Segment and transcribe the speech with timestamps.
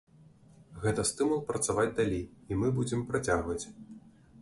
[0.85, 3.63] Гэта стымул працаваць далей, і мы будзем працягваць.